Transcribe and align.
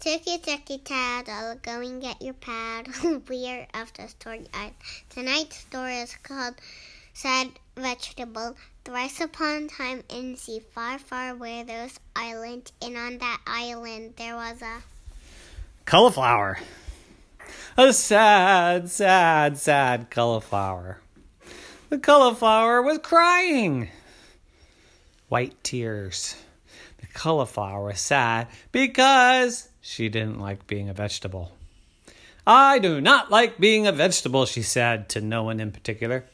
Tookie 0.00 0.40
Tookie 0.40 0.82
Tad, 0.84 1.28
I'll 1.28 1.56
go 1.56 1.80
and 1.80 2.02
get 2.02 2.20
your 2.20 2.34
pad. 2.34 2.88
we 3.28 3.48
are 3.48 3.66
after 3.72 4.06
story. 4.08 4.46
Tonight's 5.08 5.56
story 5.56 5.96
is 5.98 6.16
called 6.22 6.54
Sad 7.14 7.48
Vegetable. 7.76 8.56
Thrice 8.84 9.20
upon 9.20 9.64
a 9.64 9.68
time 9.68 10.02
in 10.10 10.32
the 10.32 10.38
sea, 10.38 10.60
far, 10.74 10.98
far 10.98 11.30
away, 11.30 11.62
there 11.62 11.84
was 11.84 11.98
island, 12.14 12.70
and 12.82 12.96
on 12.96 13.18
that 13.18 13.40
island 13.46 14.14
there 14.16 14.34
was 14.36 14.60
a 14.60 14.82
cauliflower. 15.86 16.58
A 17.78 17.92
sad, 17.92 18.90
sad, 18.90 19.56
sad 19.58 20.10
cauliflower. 20.10 21.00
The 21.88 21.98
cauliflower 21.98 22.82
was 22.82 22.98
crying. 22.98 23.88
White 25.28 25.62
tears. 25.64 26.36
Cauliflower 27.14 27.84
was 27.84 28.00
sad 28.00 28.48
because 28.72 29.68
she 29.80 30.08
didn't 30.08 30.40
like 30.40 30.66
being 30.66 30.88
a 30.88 30.94
vegetable. 30.94 31.52
I 32.46 32.78
do 32.78 33.00
not 33.00 33.30
like 33.30 33.58
being 33.58 33.86
a 33.86 33.92
vegetable, 33.92 34.44
she 34.44 34.60
said 34.62 35.08
to 35.10 35.20
no 35.20 35.44
one 35.44 35.60
in 35.60 35.72
particular. 35.72 36.26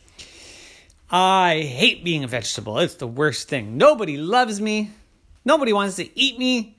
I 1.10 1.60
hate 1.60 2.04
being 2.04 2.24
a 2.24 2.28
vegetable. 2.28 2.78
It's 2.78 2.94
the 2.94 3.06
worst 3.06 3.48
thing. 3.48 3.76
Nobody 3.76 4.16
loves 4.16 4.60
me. 4.60 4.90
Nobody 5.44 5.72
wants 5.72 5.96
to 5.96 6.18
eat 6.18 6.38
me. 6.38 6.76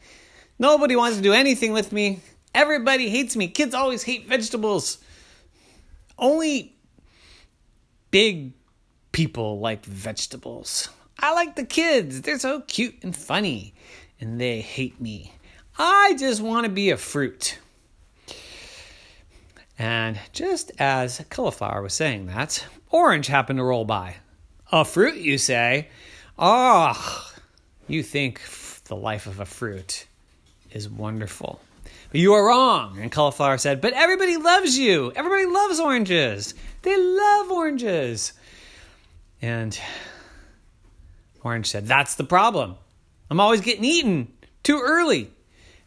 Nobody 0.59 0.95
wants 0.95 1.17
to 1.17 1.23
do 1.23 1.33
anything 1.33 1.73
with 1.73 1.91
me. 1.91 2.19
Everybody 2.53 3.09
hates 3.09 3.35
me. 3.35 3.47
Kids 3.47 3.73
always 3.73 4.03
hate 4.03 4.27
vegetables. 4.27 4.97
Only 6.17 6.75
big 8.09 8.53
people 9.11 9.59
like 9.59 9.85
vegetables. 9.85 10.89
I 11.21 11.33
like 11.33 11.55
the 11.55 11.65
kids. 11.65 12.21
They're 12.21 12.39
so 12.39 12.61
cute 12.61 12.95
and 13.03 13.15
funny. 13.15 13.73
And 14.19 14.39
they 14.39 14.61
hate 14.61 14.99
me. 14.99 15.33
I 15.77 16.15
just 16.17 16.41
want 16.41 16.65
to 16.65 16.71
be 16.71 16.89
a 16.89 16.97
fruit. 16.97 17.59
And 19.77 20.19
just 20.33 20.71
as 20.79 21.23
Cauliflower 21.29 21.81
was 21.81 21.93
saying 21.93 22.27
that, 22.27 22.65
Orange 22.89 23.27
happened 23.27 23.57
to 23.57 23.63
roll 23.63 23.85
by. 23.85 24.17
A 24.71 24.85
fruit, 24.85 25.15
you 25.15 25.37
say? 25.37 25.89
Ah, 26.37 26.93
oh, 26.95 27.39
you 27.87 28.03
think 28.03 28.41
the 28.85 28.95
life 28.95 29.27
of 29.27 29.39
a 29.39 29.45
fruit 29.45 30.05
is 30.71 30.87
wonderful. 30.87 31.61
You 32.13 32.33
are 32.33 32.45
wrong. 32.45 32.99
And 32.99 33.11
Cauliflower 33.11 33.57
said, 33.57 33.81
But 33.81 33.93
everybody 33.93 34.37
loves 34.37 34.77
you. 34.77 35.11
Everybody 35.15 35.45
loves 35.45 35.79
oranges. 35.79 36.53
They 36.81 36.97
love 36.97 37.51
oranges. 37.51 38.33
And 39.41 39.79
Orange 41.43 41.67
said, 41.67 41.87
That's 41.87 42.15
the 42.15 42.23
problem. 42.23 42.75
I'm 43.29 43.39
always 43.39 43.61
getting 43.61 43.85
eaten 43.85 44.31
too 44.63 44.81
early. 44.83 45.31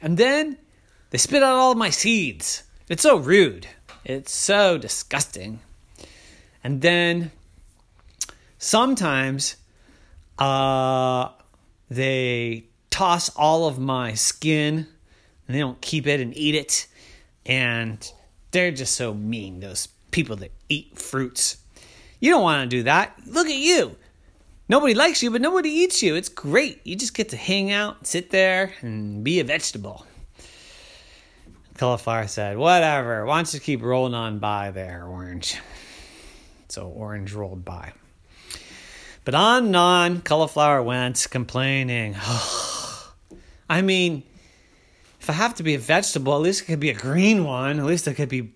And 0.00 0.16
then 0.16 0.58
they 1.10 1.18
spit 1.18 1.42
out 1.42 1.54
all 1.54 1.72
of 1.72 1.78
my 1.78 1.90
seeds. 1.90 2.64
It's 2.88 3.02
so 3.02 3.16
rude. 3.16 3.66
It's 4.04 4.32
so 4.34 4.78
disgusting. 4.78 5.60
And 6.62 6.80
then 6.80 7.30
sometimes 8.58 9.56
uh, 10.38 11.28
they 11.90 12.64
toss 12.90 13.30
all 13.36 13.66
of 13.66 13.78
my 13.78 14.14
skin 14.14 14.86
and 15.46 15.54
they 15.54 15.60
don't 15.60 15.80
keep 15.80 16.06
it 16.06 16.20
and 16.20 16.36
eat 16.36 16.54
it. 16.54 16.86
And 17.46 18.10
they're 18.50 18.72
just 18.72 18.96
so 18.96 19.12
mean, 19.14 19.60
those 19.60 19.88
people 20.10 20.36
that 20.36 20.52
eat 20.68 20.98
fruits. 20.98 21.58
You 22.20 22.30
don't 22.30 22.42
want 22.42 22.70
to 22.70 22.76
do 22.76 22.84
that. 22.84 23.18
Look 23.26 23.46
at 23.48 23.56
you. 23.56 23.96
Nobody 24.66 24.94
likes 24.94 25.22
you, 25.22 25.30
but 25.30 25.42
nobody 25.42 25.68
eats 25.68 26.02
you. 26.02 26.14
It's 26.14 26.30
great. 26.30 26.80
You 26.84 26.96
just 26.96 27.14
get 27.14 27.28
to 27.30 27.36
hang 27.36 27.70
out, 27.70 28.06
sit 28.06 28.30
there, 28.30 28.72
and 28.80 29.22
be 29.22 29.40
a 29.40 29.44
vegetable. 29.44 30.06
Cauliflower 31.76 32.28
said, 32.28 32.56
Whatever. 32.56 33.26
Why 33.26 33.38
don't 33.38 33.52
you 33.52 33.60
keep 33.60 33.82
rolling 33.82 34.14
on 34.14 34.38
by 34.38 34.70
there, 34.70 35.06
Orange? 35.06 35.58
So 36.68 36.88
Orange 36.88 37.34
rolled 37.34 37.64
by. 37.64 37.92
But 39.24 39.34
on 39.34 39.66
and 39.66 39.76
on, 39.76 40.20
Cauliflower 40.22 40.82
went, 40.82 41.26
complaining. 41.30 42.16
I 43.68 43.82
mean, 43.82 44.22
if 45.20 45.28
I 45.28 45.34
have 45.34 45.56
to 45.56 45.62
be 45.62 45.74
a 45.74 45.78
vegetable, 45.78 46.34
at 46.34 46.40
least 46.40 46.62
it 46.62 46.66
could 46.66 46.80
be 46.80 46.90
a 46.90 46.94
green 46.94 47.44
one. 47.44 47.78
At 47.78 47.86
least 47.86 48.06
it 48.06 48.14
could 48.14 48.28
be, 48.28 48.54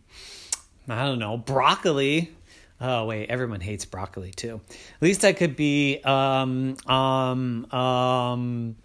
I 0.88 1.04
don't 1.04 1.18
know, 1.18 1.36
broccoli. 1.36 2.34
Oh 2.80 3.06
wait, 3.06 3.28
everyone 3.28 3.60
hates 3.60 3.84
broccoli 3.84 4.30
too. 4.30 4.60
At 4.70 5.02
least 5.02 5.24
I 5.24 5.32
could 5.32 5.56
be, 5.56 6.00
um, 6.04 6.76
um, 6.86 7.72
um, 7.72 8.76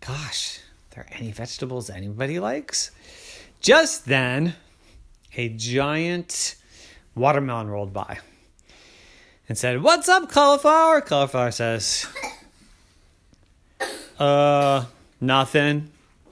gosh, 0.00 0.58
are 0.58 0.94
there 0.94 1.06
any 1.12 1.32
vegetables 1.32 1.88
anybody 1.88 2.38
likes? 2.38 2.90
Just 3.60 4.04
then, 4.04 4.54
a 5.36 5.48
giant 5.48 6.56
watermelon 7.14 7.68
rolled 7.68 7.92
by 7.94 8.18
and 9.48 9.56
said, 9.56 9.82
What's 9.82 10.08
up, 10.08 10.30
cauliflower? 10.30 11.00
Cauliflower 11.00 11.50
says, 11.50 12.06
Uh, 14.18 14.84
nothing. 15.20 15.90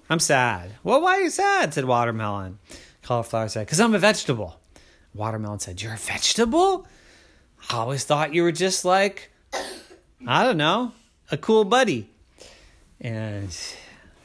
I'm 0.09 0.21
sad. 0.21 0.73
Well, 0.85 1.01
why 1.01 1.17
are 1.17 1.23
you 1.23 1.31
sad? 1.31 1.75
said 1.75 1.85
Watermelon. 1.85 2.59
Cauliflower 3.03 3.49
said, 3.49 3.67
Because 3.67 3.81
I'm 3.81 3.95
a 3.95 3.99
vegetable. 3.99 4.61
Watermelon 5.15 5.59
said, 5.59 5.83
You're 5.83 5.95
a 5.95 5.99
vegetable? 5.99 6.87
I 7.71 7.77
always 7.77 8.05
thought 8.05 8.35
you 8.35 8.43
were 8.43 8.53
just 8.53 8.85
like, 8.85 9.31
I 10.27 10.45
don't 10.45 10.57
know, 10.57 10.93
a 11.31 11.37
cool 11.37 11.65
buddy. 11.65 12.09
And 13.01 13.57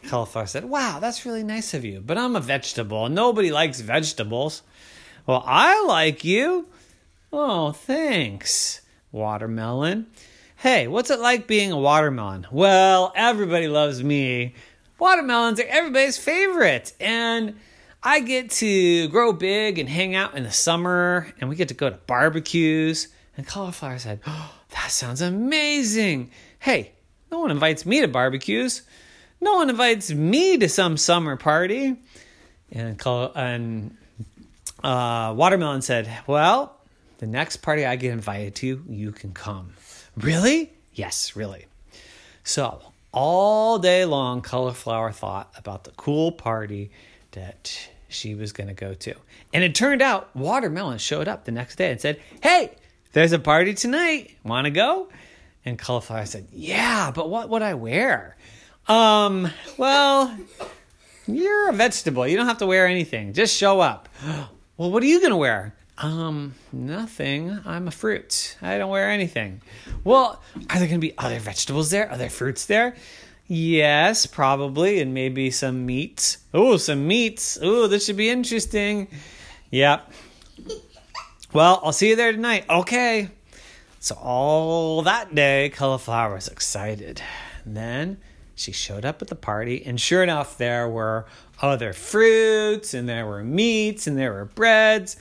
Cauliflower 0.07 0.47
said, 0.47 0.65
Wow, 0.65 0.99
that's 0.99 1.25
really 1.25 1.43
nice 1.43 1.73
of 1.73 1.85
you, 1.85 2.01
but 2.05 2.17
I'm 2.17 2.35
a 2.35 2.41
vegetable. 2.41 3.09
Nobody 3.09 3.51
likes 3.51 3.79
vegetables. 3.81 4.63
Well, 5.25 5.43
I 5.45 5.83
like 5.85 6.23
you. 6.23 6.67
Oh, 7.33 7.71
thanks, 7.71 8.81
Watermelon. 9.11 10.07
Hey, 10.55 10.87
what's 10.87 11.11
it 11.11 11.19
like 11.19 11.45
being 11.45 11.71
a 11.71 11.77
watermelon? 11.77 12.47
Well, 12.51 13.11
everybody 13.15 13.67
loves 13.67 14.03
me 14.03 14.55
watermelons 14.99 15.59
are 15.59 15.67
everybody's 15.67 16.17
favorite. 16.17 16.93
And 16.99 17.57
I 18.07 18.21
get 18.21 18.51
to 18.51 19.09
grow 19.09 19.33
big 19.33 19.79
and 19.79 19.89
hang 19.89 20.15
out 20.15 20.37
in 20.37 20.43
the 20.43 20.51
summer, 20.51 21.27
and 21.41 21.49
we 21.49 21.57
get 21.57 21.67
to 21.67 21.73
go 21.73 21.89
to 21.89 21.97
barbecues. 22.07 23.09
And 23.35 23.45
Cauliflower 23.45 23.99
said, 23.99 24.21
Oh, 24.25 24.55
that 24.69 24.91
sounds 24.91 25.21
amazing. 25.21 26.31
Hey, 26.57 26.93
no 27.29 27.39
one 27.39 27.51
invites 27.51 27.85
me 27.85 27.99
to 27.99 28.07
barbecues. 28.07 28.83
No 29.41 29.55
one 29.55 29.69
invites 29.69 30.09
me 30.09 30.57
to 30.57 30.69
some 30.69 30.95
summer 30.95 31.35
party. 31.35 31.97
And, 32.71 33.05
and 33.35 33.97
uh, 34.81 35.33
Watermelon 35.35 35.81
said, 35.81 36.09
Well, 36.27 36.77
the 37.17 37.27
next 37.27 37.57
party 37.57 37.85
I 37.85 37.97
get 37.97 38.13
invited 38.13 38.55
to, 38.55 38.85
you 38.87 39.11
can 39.11 39.33
come. 39.33 39.73
Really? 40.15 40.71
Yes, 40.93 41.35
really. 41.35 41.65
So 42.45 42.81
all 43.11 43.79
day 43.79 44.05
long, 44.05 44.41
Cauliflower 44.41 45.11
thought 45.11 45.51
about 45.57 45.83
the 45.83 45.91
cool 45.91 46.31
party 46.31 46.89
that 47.31 47.89
she 48.07 48.35
was 48.35 48.51
going 48.51 48.67
to 48.67 48.73
go 48.73 48.93
to. 48.93 49.15
And 49.53 49.63
it 49.63 49.75
turned 49.75 50.01
out 50.01 50.35
Watermelon 50.35 50.97
showed 50.97 51.27
up 51.27 51.45
the 51.45 51.51
next 51.51 51.77
day 51.77 51.91
and 51.91 51.99
said, 51.99 52.19
Hey, 52.41 52.75
there's 53.13 53.33
a 53.33 53.39
party 53.39 53.73
tonight. 53.73 54.37
Want 54.43 54.65
to 54.65 54.71
go? 54.71 55.09
And 55.65 55.77
Cauliflower 55.77 56.25
said, 56.25 56.47
Yeah, 56.51 57.11
but 57.11 57.29
what 57.29 57.49
would 57.49 57.61
I 57.61 57.73
wear? 57.73 58.37
Um, 58.87 59.49
well, 59.77 60.37
you're 61.27 61.69
a 61.69 61.73
vegetable. 61.73 62.27
You 62.27 62.37
don't 62.37 62.47
have 62.47 62.59
to 62.59 62.65
wear 62.65 62.87
anything. 62.87 63.33
Just 63.33 63.55
show 63.55 63.81
up. 63.81 64.07
well, 64.77 64.91
what 64.91 65.03
are 65.03 65.07
you 65.07 65.19
going 65.19 65.31
to 65.31 65.37
wear? 65.37 65.75
Um, 65.97 66.53
nothing. 66.71 67.59
I'm 67.65 67.87
a 67.87 67.91
fruit. 67.91 68.55
I 68.61 68.77
don't 68.77 68.91
wear 68.91 69.09
anything. 69.09 69.61
Well, 70.03 70.41
are 70.69 70.79
there 70.79 70.87
going 70.87 71.01
to 71.01 71.07
be 71.07 71.17
other 71.17 71.39
vegetables 71.39 71.89
there? 71.89 72.09
Are 72.09 72.17
there 72.17 72.29
fruits 72.29 72.65
there? 72.65 72.95
Yes, 73.47 74.25
probably, 74.25 74.99
and 74.99 75.13
maybe 75.13 75.51
some 75.51 75.85
meats. 75.85 76.39
Oh, 76.53 76.77
some 76.77 77.07
meats. 77.07 77.57
Oh, 77.61 77.87
this 77.87 78.05
should 78.05 78.17
be 78.17 78.29
interesting. 78.29 79.07
Yep. 79.71 80.11
Well, 81.53 81.79
I'll 81.83 81.93
see 81.93 82.09
you 82.09 82.15
there 82.15 82.31
tonight. 82.31 82.65
Okay. 82.69 83.29
So 83.99 84.15
all 84.15 85.01
that 85.03 85.33
day, 85.33 85.69
Cauliflower 85.69 86.35
was 86.35 86.47
excited. 86.47 87.21
And 87.63 87.75
then 87.75 88.17
she 88.55 88.71
showed 88.71 89.05
up 89.05 89.21
at 89.21 89.29
the 89.29 89.35
party, 89.35 89.85
and 89.85 89.99
sure 89.99 90.23
enough, 90.23 90.57
there 90.57 90.89
were 90.89 91.25
other 91.61 91.93
fruits, 91.93 92.93
and 92.93 93.07
there 93.07 93.25
were 93.25 93.43
meats, 93.43 94.07
and 94.07 94.17
there 94.17 94.33
were 94.33 94.45
breads 94.45 95.17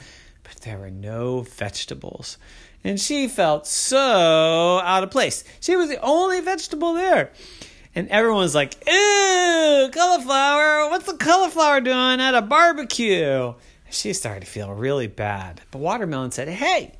but 0.46 0.62
there 0.62 0.78
were 0.78 0.90
no 0.90 1.40
vegetables. 1.40 2.38
And 2.84 3.00
she 3.00 3.26
felt 3.26 3.66
so 3.66 4.80
out 4.84 5.02
of 5.02 5.10
place. 5.10 5.42
She 5.60 5.74
was 5.74 5.88
the 5.88 6.00
only 6.00 6.40
vegetable 6.40 6.94
there. 6.94 7.32
And 7.96 8.10
everyone 8.10 8.40
was 8.40 8.54
like, 8.54 8.74
Ew, 8.86 9.90
cauliflower, 9.90 10.90
what's 10.90 11.10
the 11.10 11.16
cauliflower 11.16 11.80
doing 11.80 12.20
at 12.20 12.34
a 12.34 12.42
barbecue? 12.42 13.54
She 13.88 14.12
started 14.12 14.40
to 14.40 14.46
feel 14.46 14.70
really 14.70 15.06
bad. 15.06 15.62
But 15.70 15.78
Watermelon 15.78 16.30
said, 16.30 16.48
Hey, 16.48 16.92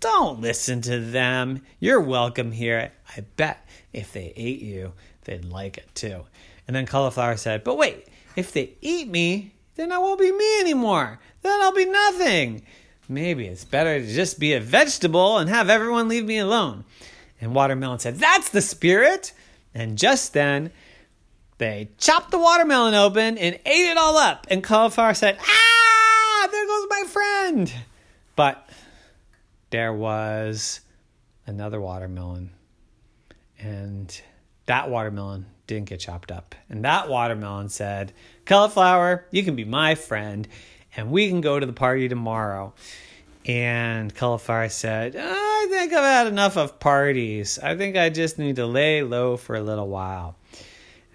don't 0.00 0.40
listen 0.40 0.80
to 0.82 1.00
them. 1.00 1.60
You're 1.80 2.00
welcome 2.00 2.50
here. 2.50 2.92
I 3.14 3.20
bet 3.36 3.68
if 3.92 4.14
they 4.14 4.32
ate 4.34 4.62
you, 4.62 4.94
they'd 5.24 5.44
like 5.44 5.76
it 5.76 5.94
too. 5.94 6.24
And 6.66 6.74
then 6.74 6.86
Cauliflower 6.86 7.36
said, 7.36 7.62
But 7.62 7.76
wait, 7.76 8.08
If 8.34 8.52
they 8.52 8.72
eat 8.80 9.08
me, 9.08 9.52
then 9.74 9.92
I 9.92 9.98
won't 9.98 10.18
be 10.18 10.32
me 10.32 10.60
anymore. 10.60 11.20
Then 11.42 11.60
I'll 11.60 11.74
be 11.74 11.84
nothing. 11.84 12.62
Maybe 13.06 13.46
it's 13.48 13.66
better 13.66 14.00
to 14.00 14.06
just 14.06 14.40
be 14.40 14.54
a 14.54 14.60
vegetable 14.60 15.36
and 15.36 15.50
have 15.50 15.68
everyone 15.68 16.08
leave 16.08 16.24
me 16.24 16.38
alone. 16.38 16.86
And 17.38 17.54
Watermelon 17.54 17.98
said, 17.98 18.16
That's 18.16 18.48
the 18.48 18.62
spirit. 18.62 19.34
And 19.74 19.96
just 19.96 20.32
then, 20.32 20.70
they 21.58 21.90
chopped 21.98 22.30
the 22.30 22.38
watermelon 22.38 22.94
open 22.94 23.38
and 23.38 23.58
ate 23.64 23.90
it 23.90 23.96
all 23.96 24.16
up. 24.16 24.46
And 24.50 24.64
Cauliflower 24.64 25.14
said, 25.14 25.38
Ah, 25.40 26.48
there 26.50 26.66
goes 26.66 26.86
my 26.90 27.04
friend. 27.08 27.72
But 28.34 28.68
there 29.70 29.92
was 29.92 30.80
another 31.46 31.80
watermelon. 31.80 32.50
And 33.58 34.20
that 34.66 34.90
watermelon 34.90 35.46
didn't 35.66 35.88
get 35.88 36.00
chopped 36.00 36.32
up. 36.32 36.54
And 36.68 36.84
that 36.84 37.08
watermelon 37.08 37.68
said, 37.68 38.12
Cauliflower, 38.44 39.26
you 39.30 39.42
can 39.44 39.54
be 39.54 39.64
my 39.64 39.94
friend 39.94 40.48
and 40.96 41.10
we 41.10 41.28
can 41.28 41.40
go 41.40 41.58
to 41.58 41.64
the 41.64 41.72
party 41.72 42.08
tomorrow. 42.08 42.74
And 43.46 44.14
Cauliflower 44.14 44.68
said, 44.68 45.16
I 45.16 45.41
think 45.72 45.92
I've 45.94 46.04
had 46.04 46.26
enough 46.26 46.56
of 46.58 46.78
parties. 46.78 47.58
I 47.58 47.76
think 47.76 47.96
I 47.96 48.10
just 48.10 48.38
need 48.38 48.56
to 48.56 48.66
lay 48.66 49.02
low 49.02 49.38
for 49.38 49.56
a 49.56 49.62
little 49.62 49.88
while. 49.88 50.36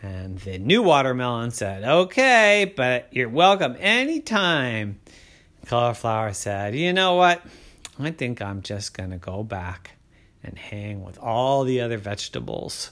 And 0.01 0.39
the 0.39 0.57
new 0.57 0.81
watermelon 0.81 1.51
said, 1.51 1.83
Okay, 1.83 2.73
but 2.75 3.07
you're 3.11 3.29
welcome 3.29 3.75
anytime. 3.79 4.99
Cauliflower 5.67 6.33
said, 6.33 6.75
You 6.75 6.91
know 6.91 7.15
what? 7.15 7.45
I 7.99 8.11
think 8.11 8.41
I'm 8.41 8.63
just 8.63 8.95
going 8.95 9.11
to 9.11 9.17
go 9.17 9.43
back 9.43 9.91
and 10.43 10.57
hang 10.57 11.03
with 11.03 11.19
all 11.19 11.63
the 11.63 11.81
other 11.81 11.97
vegetables. 11.97 12.91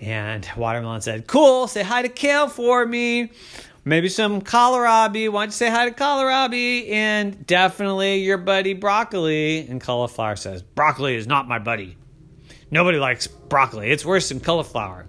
And 0.00 0.48
Watermelon 0.56 1.02
said, 1.02 1.26
Cool, 1.26 1.66
say 1.66 1.82
hi 1.82 2.02
to 2.02 2.08
Kale 2.08 2.48
for 2.48 2.86
me. 2.86 3.32
Maybe 3.84 4.08
some 4.08 4.42
kohlrabi. 4.42 5.30
Why 5.30 5.42
don't 5.42 5.48
you 5.48 5.52
say 5.52 5.70
hi 5.70 5.88
to 5.88 5.94
kohlrabi? 5.94 6.90
And 6.90 7.46
definitely 7.46 8.18
your 8.18 8.38
buddy 8.38 8.74
Broccoli. 8.74 9.66
And 9.66 9.80
Cauliflower 9.80 10.36
says, 10.36 10.62
Broccoli 10.62 11.14
is 11.14 11.26
not 11.26 11.48
my 11.48 11.58
buddy. 11.58 11.96
Nobody 12.70 12.98
likes 12.98 13.26
broccoli. 13.26 13.90
It's 13.90 14.04
worse 14.04 14.28
than 14.28 14.40
cauliflower. 14.40 15.06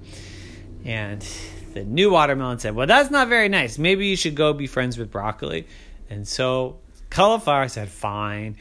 And 0.84 1.26
the 1.74 1.84
new 1.84 2.12
watermelon 2.12 2.60
said, 2.60 2.76
Well, 2.76 2.88
that's 2.88 3.12
not 3.12 3.28
very 3.28 3.50
nice. 3.50 3.78
Maybe 3.78 4.08
you 4.08 4.16
should 4.16 4.36
go 4.36 4.54
be 4.54 4.68
friends 4.68 4.98
with 4.98 5.12
broccoli. 5.12 5.68
And 6.10 6.28
so 6.28 6.80
cauliflower 7.10 7.68
said, 7.68 7.90
Fine. 7.90 8.58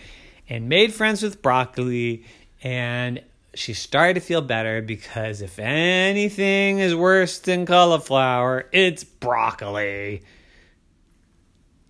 And 0.48 0.68
made 0.68 0.92
friends 0.92 1.22
with 1.22 1.40
broccoli. 1.40 2.24
And 2.62 3.22
she 3.54 3.74
started 3.74 4.14
to 4.14 4.20
feel 4.20 4.42
better 4.42 4.82
because 4.82 5.42
if 5.42 5.58
anything 5.58 6.78
is 6.78 6.94
worse 6.94 7.38
than 7.38 7.66
cauliflower, 7.66 8.66
it's 8.72 9.04
broccoli. 9.04 10.22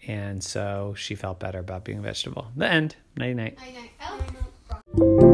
And 0.07 0.43
so 0.43 0.95
she 0.97 1.15
felt 1.15 1.39
better 1.39 1.59
about 1.59 1.85
being 1.85 1.99
a 1.99 2.03
vegetable. 2.03 2.49
The 2.57 2.67
end. 2.67 2.97
Night 3.17 3.37
night. 3.37 3.59
Night 3.59 3.75
night. 3.75 3.91
I 4.01 4.17
like 4.17 4.33
broccoli. 4.69 5.30